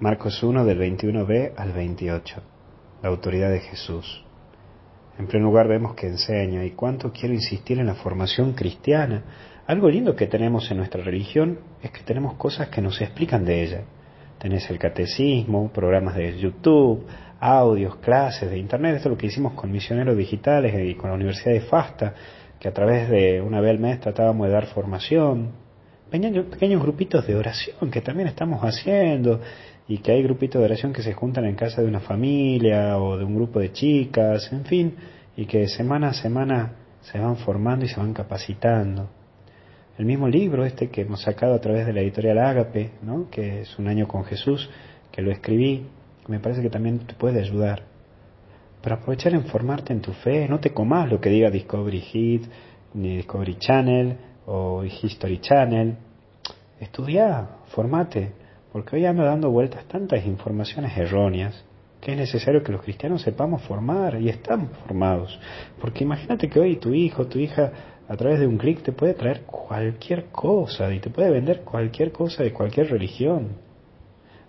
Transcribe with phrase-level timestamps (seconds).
[0.00, 2.40] Marcos 1 del 21b al 28.
[3.02, 4.24] La autoridad de Jesús.
[5.18, 9.24] En primer lugar vemos que enseña y cuánto quiero insistir en la formación cristiana.
[9.66, 13.60] Algo lindo que tenemos en nuestra religión es que tenemos cosas que nos explican de
[13.60, 13.80] ella.
[14.38, 17.04] Tenés el catecismo, programas de YouTube,
[17.40, 18.94] audios, clases de internet.
[18.94, 22.14] Esto es lo que hicimos con misioneros digitales y con la Universidad de Fasta,
[22.60, 25.67] que a través de una vez al mes tratábamos de dar formación.
[26.10, 29.40] Pequeños, pequeños grupitos de oración que también estamos haciendo
[29.86, 33.18] y que hay grupitos de oración que se juntan en casa de una familia o
[33.18, 34.94] de un grupo de chicas, en fin,
[35.36, 39.08] y que semana a semana se van formando y se van capacitando.
[39.98, 43.28] El mismo libro este que hemos sacado a través de la editorial Ágape, ¿no?
[43.30, 44.70] que es un año con Jesús,
[45.10, 45.86] que lo escribí,
[46.26, 47.82] me parece que también te puede ayudar.
[48.82, 52.44] Para aprovechar en formarte en tu fe, no te comas lo que diga Discovery Hit,
[52.94, 54.16] ni Discovery Channel
[54.48, 55.94] o History Channel.
[56.80, 58.32] Estudia, formate
[58.72, 61.64] porque hoy anda dando vueltas tantas informaciones erróneas
[62.00, 65.38] que es necesario que los cristianos sepamos formar y estamos formados.
[65.80, 67.72] Porque imagínate que hoy tu hijo, tu hija,
[68.08, 72.12] a través de un clic te puede traer cualquier cosa y te puede vender cualquier
[72.12, 73.48] cosa de cualquier religión.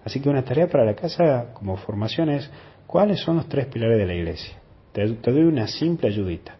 [0.05, 2.49] Así que una tarea para la casa como formación es
[2.87, 4.55] cuáles son los tres pilares de la iglesia.
[4.93, 6.55] Te, doy una simple ayudita.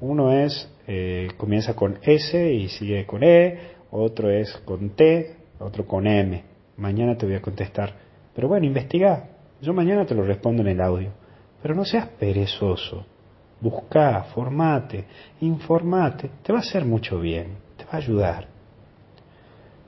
[0.00, 5.86] Uno es, eh, comienza con S y sigue con E, otro es con T, otro
[5.86, 6.42] con M.
[6.76, 7.94] Mañana te voy a contestar.
[8.34, 9.28] Pero bueno, investiga.
[9.60, 11.10] Yo mañana te lo respondo en el audio.
[11.62, 13.06] Pero no seas perezoso.
[13.60, 15.04] Busca, formate,
[15.40, 16.30] informate.
[16.42, 17.56] Te va a hacer mucho bien.
[17.76, 18.48] Te va a ayudar.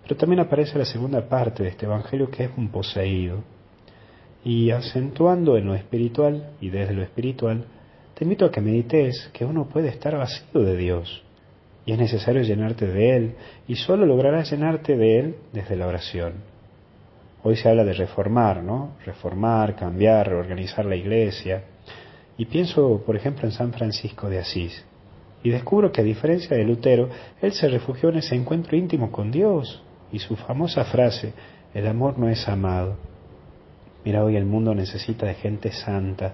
[0.02, 3.42] Pero también aparece la segunda parte de este Evangelio que es un poseído.
[4.44, 7.66] Y acentuando en lo espiritual y desde lo espiritual,
[8.16, 11.22] te invito a que medites que uno puede estar vacío de Dios.
[11.84, 13.34] Y es necesario llenarte de Él.
[13.68, 16.32] Y solo lograrás llenarte de Él desde la oración.
[17.42, 18.92] Hoy se habla de reformar, ¿no?
[19.04, 21.64] Reformar, cambiar, reorganizar la iglesia.
[22.38, 24.82] Y pienso, por ejemplo, en San Francisco de Asís.
[25.42, 27.10] Y descubro que a diferencia de Lutero,
[27.42, 29.82] él se refugió en ese encuentro íntimo con Dios.
[30.10, 31.34] Y su famosa frase,
[31.74, 32.96] el amor no es amado.
[34.06, 36.32] Mira, hoy el mundo necesita de gente santa,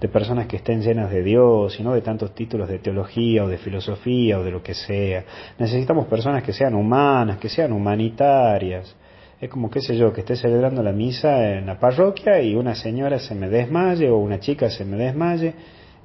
[0.00, 3.48] de personas que estén llenas de Dios y no de tantos títulos de teología o
[3.48, 5.22] de filosofía o de lo que sea.
[5.56, 8.96] Necesitamos personas que sean humanas, que sean humanitarias,
[9.40, 12.74] es como, qué sé yo, que esté celebrando la misa en la parroquia y una
[12.74, 15.54] señora se me desmaye o una chica se me desmaye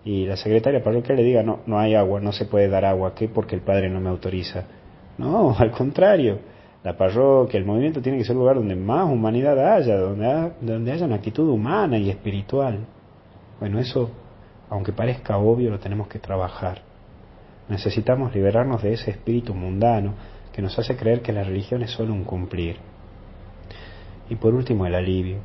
[0.06, 3.16] y la secretaria parroquial le diga, no, no hay agua, no se puede dar agua,
[3.16, 3.28] ¿qué?
[3.28, 4.66] Porque el padre no me autoriza.
[5.18, 6.38] No, al contrario,
[6.88, 10.94] la parroquia, el movimiento tiene que ser un lugar donde más humanidad haya, donde, donde
[10.94, 12.80] haya una actitud humana y espiritual.
[13.60, 14.10] Bueno, eso,
[14.70, 16.82] aunque parezca obvio, lo tenemos que trabajar.
[17.68, 20.14] Necesitamos liberarnos de ese espíritu mundano
[20.54, 22.78] que nos hace creer que la religión es solo un cumplir.
[24.30, 25.40] Y por último, el alivio.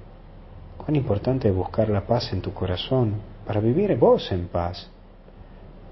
[0.77, 3.15] Cuán importante es buscar la paz en tu corazón
[3.45, 4.89] para vivir vos en paz.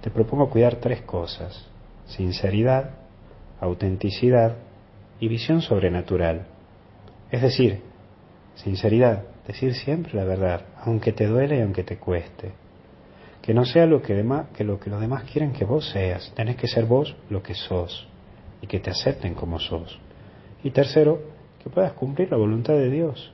[0.01, 1.67] Te propongo cuidar tres cosas.
[2.07, 2.91] Sinceridad,
[3.61, 4.70] autenticidad
[5.21, 6.47] y visión sobrenatural.
[7.31, 7.81] Es decir,
[8.55, 12.53] sinceridad, decir siempre la verdad, aunque te duele y aunque te cueste.
[13.43, 16.33] Que no sea lo que, demás, que lo que los demás quieren que vos seas,
[16.35, 18.09] tenés que ser vos lo que sos
[18.61, 19.99] y que te acepten como sos.
[20.63, 21.23] Y tercero,
[21.63, 23.33] que puedas cumplir la voluntad de Dios.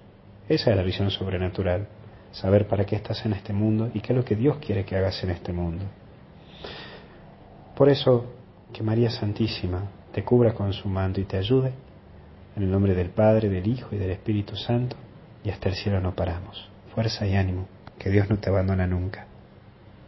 [0.49, 1.89] Esa es la visión sobrenatural,
[2.31, 4.97] saber para qué estás en este mundo y qué es lo que Dios quiere que
[4.97, 5.85] hagas en este mundo.
[7.75, 8.27] Por eso,
[8.73, 11.75] que María Santísima te cubra con su manto y te ayude,
[12.57, 14.97] en el nombre del Padre, del Hijo y del Espíritu Santo,
[15.45, 16.71] y hasta el cielo no paramos.
[16.95, 17.69] Fuerza y ánimo,
[17.99, 19.27] que Dios no te abandona nunca.